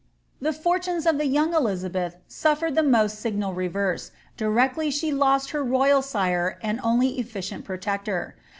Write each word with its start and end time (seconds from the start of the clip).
The 0.41 0.51
fortunes 0.51 1.05
of 1.05 1.19
the 1.19 1.27
young 1.27 1.53
Elizabeth 1.53 2.15
suflered 2.27 2.73
the 2.73 2.81
most 2.81 3.19
signal 3.19 3.53
rererse, 3.53 4.09
directly 4.35 4.89
she 4.89 5.11
lost 5.11 5.51
her 5.51 5.63
royal 5.63 6.01
sire 6.01 6.57
and 6.63 6.79
only 6.83 7.19
efficient 7.19 7.65
protector. 7.65 8.35